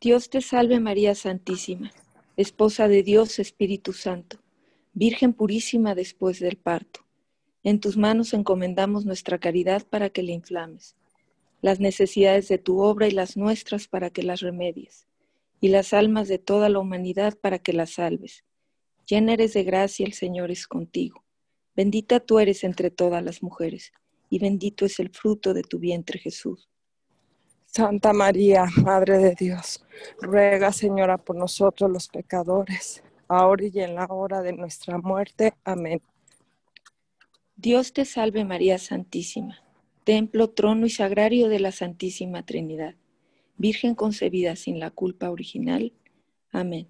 Dios 0.00 0.28
te 0.28 0.40
salve 0.40 0.80
María 0.80 1.14
Santísima, 1.14 1.92
Esposa 2.36 2.88
de 2.88 3.02
Dios 3.02 3.38
Espíritu 3.38 3.92
Santo, 3.92 4.38
Virgen 4.92 5.32
purísima 5.32 5.94
después 5.94 6.40
del 6.40 6.56
parto. 6.56 7.00
En 7.62 7.78
tus 7.78 7.96
manos 7.96 8.32
encomendamos 8.32 9.04
nuestra 9.04 9.38
caridad 9.38 9.86
para 9.86 10.10
que 10.10 10.24
la 10.24 10.32
inflames, 10.32 10.96
las 11.60 11.78
necesidades 11.78 12.48
de 12.48 12.58
tu 12.58 12.80
obra 12.80 13.06
y 13.06 13.12
las 13.12 13.36
nuestras 13.36 13.86
para 13.86 14.10
que 14.10 14.22
las 14.24 14.40
remedies 14.40 15.07
y 15.60 15.68
las 15.68 15.92
almas 15.92 16.28
de 16.28 16.38
toda 16.38 16.68
la 16.68 16.78
humanidad 16.78 17.38
para 17.38 17.58
que 17.58 17.72
las 17.72 17.90
salves. 17.94 18.44
Llena 19.06 19.32
eres 19.32 19.54
de 19.54 19.64
gracia, 19.64 20.06
el 20.06 20.12
Señor 20.12 20.50
es 20.50 20.66
contigo. 20.66 21.24
Bendita 21.74 22.20
tú 22.20 22.38
eres 22.38 22.64
entre 22.64 22.90
todas 22.90 23.22
las 23.22 23.42
mujeres, 23.42 23.92
y 24.30 24.38
bendito 24.38 24.84
es 24.84 24.98
el 25.00 25.10
fruto 25.10 25.54
de 25.54 25.62
tu 25.62 25.78
vientre 25.78 26.18
Jesús. 26.18 26.68
Santa 27.66 28.12
María, 28.12 28.66
Madre 28.82 29.18
de 29.18 29.34
Dios, 29.34 29.84
ruega, 30.20 30.72
Señora, 30.72 31.18
por 31.18 31.36
nosotros 31.36 31.90
los 31.90 32.08
pecadores, 32.08 33.02
ahora 33.28 33.64
y 33.66 33.80
en 33.80 33.94
la 33.94 34.06
hora 34.06 34.42
de 34.42 34.52
nuestra 34.52 34.98
muerte. 34.98 35.54
Amén. 35.64 36.00
Dios 37.56 37.92
te 37.92 38.04
salve 38.04 38.44
María 38.44 38.78
Santísima, 38.78 39.58
templo, 40.04 40.50
trono 40.50 40.86
y 40.86 40.90
sagrario 40.90 41.48
de 41.48 41.60
la 41.60 41.72
Santísima 41.72 42.44
Trinidad. 42.44 42.94
Virgen 43.58 43.96
concebida 43.96 44.54
sin 44.54 44.78
la 44.78 44.92
culpa 44.92 45.30
original. 45.30 45.92
Amén. 46.52 46.88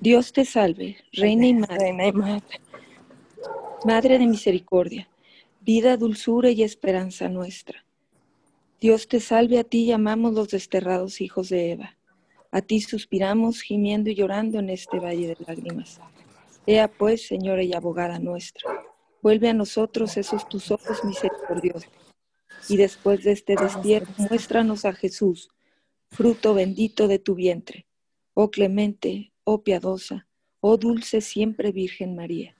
Dios 0.00 0.32
te 0.32 0.46
salve, 0.46 0.96
Reina 1.12 1.46
y 1.46 1.54
Madre, 1.54 2.42
Madre 3.84 4.18
de 4.18 4.26
misericordia, 4.26 5.08
vida, 5.60 5.96
dulzura 5.98 6.50
y 6.50 6.62
esperanza 6.62 7.28
nuestra. 7.28 7.84
Dios 8.80 9.06
te 9.06 9.20
salve, 9.20 9.58
a 9.58 9.64
ti 9.64 9.86
llamamos 9.86 10.32
los 10.32 10.48
desterrados 10.48 11.20
hijos 11.20 11.50
de 11.50 11.72
Eva. 11.72 11.96
A 12.50 12.62
ti 12.62 12.80
suspiramos, 12.80 13.60
gimiendo 13.60 14.10
y 14.10 14.14
llorando 14.14 14.58
en 14.58 14.70
este 14.70 14.98
valle 14.98 15.28
de 15.28 15.36
lágrimas. 15.46 16.00
Ea 16.66 16.88
pues, 16.88 17.26
Señora 17.26 17.62
y 17.62 17.74
abogada 17.74 18.18
nuestra, 18.18 18.70
vuelve 19.22 19.50
a 19.50 19.54
nosotros 19.54 20.16
esos 20.16 20.48
tus 20.48 20.70
ojos 20.70 21.04
misericordiosos 21.04 22.13
y 22.68 22.76
después 22.76 23.24
de 23.24 23.32
este 23.32 23.56
destierro 23.56 24.06
muéstranos 24.16 24.84
a 24.84 24.92
Jesús, 24.92 25.50
fruto 26.10 26.54
bendito 26.54 27.08
de 27.08 27.18
tu 27.18 27.34
vientre. 27.34 27.86
Oh 28.34 28.50
clemente, 28.50 29.32
oh 29.44 29.62
piadosa, 29.62 30.26
oh 30.60 30.76
dulce 30.76 31.20
siempre 31.20 31.72
Virgen 31.72 32.16
María. 32.16 32.56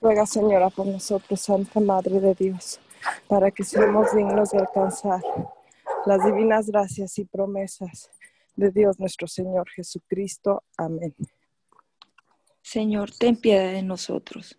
Ruega, 0.00 0.26
Señora, 0.26 0.70
por 0.70 0.86
nosotros, 0.86 1.40
Santa 1.40 1.80
Madre 1.80 2.20
de 2.20 2.34
Dios, 2.34 2.78
para 3.26 3.50
que 3.50 3.64
seamos 3.64 4.14
dignos 4.14 4.50
de 4.50 4.58
alcanzar 4.58 5.20
las 6.04 6.24
divinas 6.24 6.68
gracias 6.70 7.18
y 7.18 7.24
promesas 7.24 8.10
de 8.54 8.70
Dios 8.70 9.00
nuestro 9.00 9.26
Señor 9.26 9.68
Jesucristo. 9.70 10.62
Amén. 10.76 11.14
Señor, 12.62 13.10
ten 13.10 13.36
piedad 13.36 13.72
de 13.72 13.82
nosotros. 13.82 14.58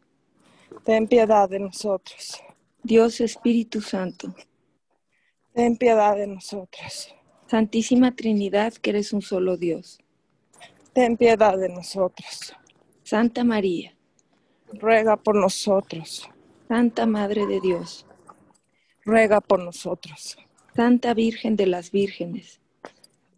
Ten 0.83 1.07
piedad 1.07 1.47
de 1.47 1.59
nosotros. 1.59 2.41
Dios 2.81 3.21
Espíritu 3.21 3.81
Santo, 3.81 4.33
Ten 5.53 5.77
piedad 5.77 6.15
de 6.15 6.25
nosotros. 6.25 7.13
Santísima 7.45 8.15
Trinidad 8.15 8.73
que 8.73 8.89
eres 8.89 9.13
un 9.13 9.21
solo 9.21 9.57
Dios, 9.57 9.99
Ten 10.93 11.17
piedad 11.17 11.55
de 11.55 11.69
nosotros. 11.69 12.55
Santa 13.03 13.43
María, 13.43 13.95
Ruega 14.73 15.17
por 15.17 15.35
nosotros. 15.35 16.27
Santa 16.67 17.05
Madre 17.05 17.45
de 17.45 17.59
Dios, 17.59 18.07
Ruega 19.05 19.39
por 19.39 19.59
nosotros. 19.59 20.37
Santa 20.75 21.13
Virgen 21.13 21.55
de 21.55 21.67
las 21.67 21.91
Vírgenes, 21.91 22.59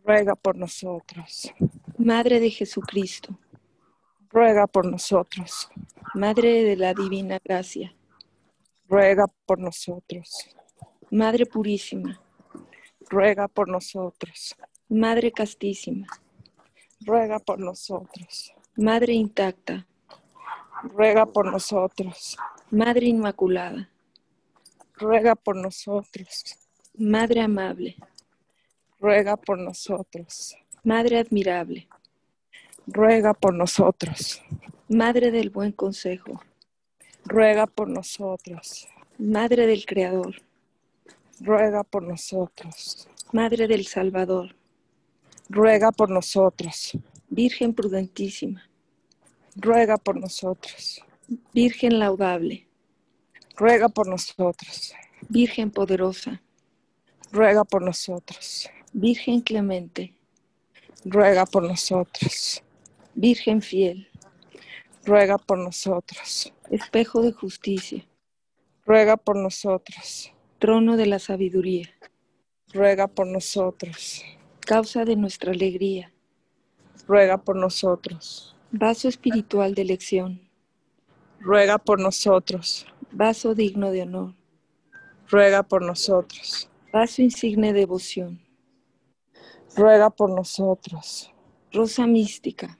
Ruega 0.05 0.35
por 0.35 0.55
nosotros. 0.55 1.51
Madre 1.97 2.39
de 2.39 2.51
Jesucristo, 2.51 3.37
Ruega 4.33 4.65
por 4.65 4.87
nosotros. 4.87 5.69
Madre 6.15 6.63
de 6.63 6.75
la 6.75 6.95
Divina 6.95 7.39
Gracia, 7.45 7.93
Ruega 8.89 9.27
por 9.45 9.59
nosotros. 9.59 10.49
Madre 11.11 11.45
Purísima, 11.45 12.19
Ruega 13.11 13.47
por 13.47 13.69
nosotros. 13.69 14.55
Madre 14.89 15.31
Castísima, 15.31 16.07
Ruega 17.01 17.37
por 17.37 17.59
nosotros. 17.59 18.55
Madre 18.75 19.13
Intacta, 19.13 19.85
Ruega 20.81 21.27
por 21.27 21.51
nosotros. 21.51 22.35
Madre 22.71 23.05
Inmaculada, 23.05 23.91
Ruega 24.95 25.35
por 25.35 25.55
nosotros. 25.55 26.57
Madre 26.97 27.41
Amable, 27.41 27.97
Ruega 28.99 29.37
por 29.37 29.59
nosotros. 29.59 30.57
Madre 30.83 31.19
Admirable, 31.19 31.87
Ruega 32.87 33.33
por 33.33 33.53
nosotros. 33.53 34.41
Madre 34.89 35.31
del 35.31 35.49
Buen 35.49 35.71
Consejo, 35.71 36.41
Ruega 37.23 37.65
por 37.65 37.87
nosotros. 37.87 38.89
Madre 39.17 39.67
del 39.67 39.85
Creador, 39.85 40.41
Ruega 41.39 41.85
por 41.85 42.03
nosotros. 42.03 43.07
Madre 43.31 43.69
del 43.69 43.87
Salvador, 43.87 44.53
Ruega 45.47 45.93
por 45.93 46.09
nosotros. 46.09 46.91
Virgen 47.29 47.73
prudentísima, 47.73 48.69
Ruega 49.55 49.97
por 49.97 50.19
nosotros. 50.19 51.01
Virgen 51.53 51.99
laudable, 51.99 52.67
Ruega 53.55 53.87
por 53.87 54.09
nosotros. 54.09 54.93
Virgen 55.29 55.71
poderosa, 55.71 56.41
Ruega 57.31 57.63
por 57.63 57.81
nosotros. 57.81 58.69
Virgen 58.91 59.39
clemente, 59.39 60.13
Ruega 61.05 61.45
por 61.45 61.63
nosotros. 61.63 62.61
Virgen 63.15 63.61
fiel, 63.61 64.07
Ruega 65.05 65.37
por 65.37 65.57
nosotros. 65.57 66.53
espejo 66.69 67.21
de 67.21 67.31
justicia, 67.31 68.05
Ruega 68.85 69.17
por 69.17 69.35
nosotros. 69.37 70.31
trono 70.59 70.97
de 70.97 71.05
la 71.05 71.19
sabiduría, 71.19 71.89
Ruega 72.73 73.07
por 73.07 73.27
nosotros. 73.27 74.23
causa 74.61 75.05
de 75.05 75.15
nuestra 75.15 75.51
alegría, 75.51 76.11
Ruega 77.07 77.37
por 77.37 77.55
nosotros. 77.55 78.55
vaso 78.71 79.07
espiritual 79.07 79.75
de 79.75 79.81
elección, 79.83 80.49
Ruega 81.39 81.77
por 81.77 81.99
nosotros. 81.99 82.87
vaso 83.11 83.53
digno 83.53 83.91
de 83.91 84.01
honor, 84.03 84.33
Ruega 85.29 85.63
por 85.63 85.83
nosotros. 85.85 86.69
vaso 86.91 87.21
insigne 87.21 87.73
de 87.73 87.79
devoción, 87.81 88.41
Ruega 89.75 90.09
por 90.09 90.29
nosotros. 90.29 91.29
rosa 91.71 92.05
mística, 92.07 92.79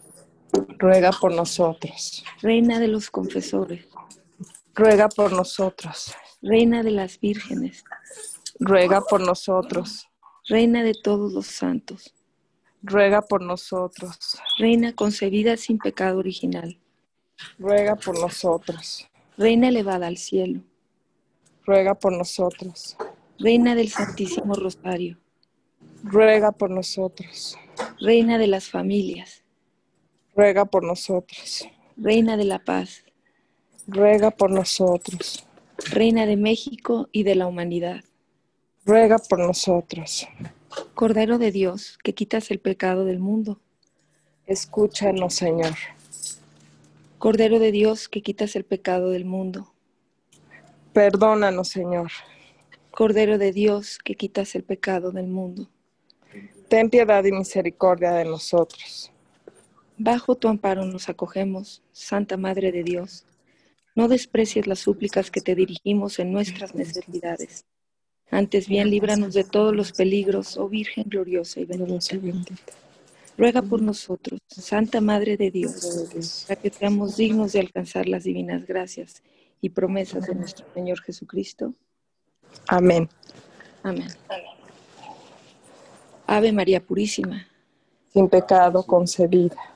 Ruega 0.77 1.11
por 1.11 1.33
nosotros. 1.33 2.23
reina 2.41 2.79
de 2.79 2.87
los 2.87 3.09
confesores, 3.09 3.85
Ruega 4.73 5.09
por 5.09 5.31
nosotros. 5.31 6.13
reina 6.41 6.83
de 6.83 6.91
las 6.91 7.19
vírgenes, 7.19 7.83
Ruega 8.59 9.01
por 9.01 9.21
nosotros. 9.21 10.07
reina 10.47 10.83
de 10.83 10.93
todos 11.03 11.33
los 11.33 11.45
santos, 11.47 12.13
Ruega 12.83 13.21
por 13.21 13.41
nosotros. 13.43 14.17
reina 14.57 14.93
concebida 14.93 15.55
sin 15.57 15.77
pecado 15.77 16.17
original, 16.19 16.79
Ruega 17.59 17.95
por 17.95 18.19
nosotros. 18.19 19.07
reina 19.37 19.69
elevada 19.69 20.07
al 20.07 20.17
cielo, 20.17 20.61
Ruega 21.65 21.93
por 21.95 22.11
nosotros. 22.17 22.97
reina 23.39 23.75
del 23.75 23.89
Santísimo 23.89 24.55
Rosario, 24.55 25.17
Ruega 26.03 26.51
por 26.51 26.69
nosotros. 26.71 27.55
reina 27.99 28.37
de 28.39 28.47
las 28.47 28.69
familias, 28.69 29.40
Ruega 30.35 30.65
por 30.65 30.83
nosotros. 30.83 31.67
reina 31.97 32.37
de 32.37 32.45
la 32.45 32.59
paz, 32.59 33.03
Ruega 33.87 34.31
por 34.31 34.49
nosotros. 34.51 35.45
reina 35.91 36.25
de 36.25 36.37
México 36.37 37.09
y 37.11 37.23
de 37.23 37.35
la 37.35 37.47
humanidad, 37.47 38.01
Ruega 38.85 39.17
por 39.19 39.39
nosotros. 39.39 40.27
Cordero 40.95 41.37
de 41.37 41.51
Dios, 41.51 41.97
que 42.03 42.13
quitas 42.13 42.49
el 42.51 42.59
pecado 42.59 43.05
del 43.05 43.19
mundo, 43.19 43.59
Escúchanos, 44.47 45.33
Señor. 45.35 45.75
Cordero 47.19 47.59
de 47.59 47.71
Dios, 47.71 48.09
que 48.09 48.21
quitas 48.21 48.55
el 48.55 48.65
pecado 48.65 49.09
del 49.11 49.25
mundo, 49.25 49.73
Perdónanos, 50.93 51.69
Señor. 51.69 52.11
Cordero 52.91 53.37
de 53.37 53.53
Dios, 53.53 53.97
que 54.03 54.15
quitas 54.15 54.55
el 54.55 54.63
pecado 54.63 55.11
del 55.11 55.27
mundo. 55.27 55.69
Ten 56.67 56.89
piedad 56.89 57.23
y 57.23 57.31
misericordia 57.31 58.11
de 58.11 58.25
nosotros. 58.25 59.09
Bajo 60.03 60.33
tu 60.35 60.47
amparo 60.47 60.83
nos 60.83 61.09
acogemos, 61.09 61.83
Santa 61.91 62.35
Madre 62.35 62.71
de 62.71 62.83
Dios. 62.83 63.23
No 63.93 64.07
desprecies 64.07 64.65
las 64.65 64.79
súplicas 64.79 65.29
que 65.29 65.41
te 65.41 65.53
dirigimos 65.53 66.17
en 66.17 66.33
nuestras 66.33 66.73
necesidades. 66.73 67.65
Antes 68.31 68.67
bien, 68.67 68.89
líbranos 68.89 69.35
de 69.35 69.43
todos 69.43 69.75
los 69.75 69.91
peligros, 69.91 70.57
oh 70.57 70.67
Virgen 70.67 71.03
gloriosa 71.07 71.59
y 71.59 71.65
bendita. 71.65 72.55
Ruega 73.37 73.61
por 73.61 73.79
nosotros, 73.79 74.39
Santa 74.47 75.01
Madre 75.01 75.37
de 75.37 75.51
Dios, 75.51 76.45
para 76.47 76.59
que 76.59 76.71
seamos 76.71 77.17
dignos 77.17 77.51
de 77.51 77.59
alcanzar 77.59 78.09
las 78.09 78.23
divinas 78.23 78.65
gracias 78.65 79.21
y 79.61 79.69
promesas 79.69 80.25
de 80.25 80.33
nuestro 80.33 80.65
Señor 80.73 80.99
Jesucristo. 81.01 81.75
Amén. 82.67 83.07
Amén. 83.83 84.07
Ave 86.25 86.51
María 86.51 86.83
Purísima, 86.83 87.47
Sin 88.11 88.27
pecado 88.27 88.81
concebida. 88.83 89.70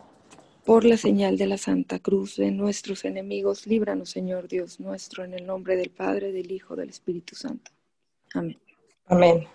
Por 0.65 0.83
la 0.83 0.97
señal 0.97 1.37
de 1.37 1.45
la 1.45 1.57
Santa 1.57 1.99
Cruz 1.99 2.37
de 2.37 2.51
nuestros 2.51 3.05
enemigos, 3.05 3.67
líbranos, 3.67 4.09
Señor 4.09 4.47
Dios 4.47 4.79
nuestro, 4.79 5.23
en 5.23 5.33
el 5.33 5.45
nombre 5.45 5.75
del 5.75 5.91
Padre, 5.91 6.31
del 6.31 6.51
Hijo, 6.51 6.75
del 6.75 6.89
Espíritu 6.89 7.35
Santo. 7.35 7.71
Amén. 8.33 8.57
Amén. 9.05 9.47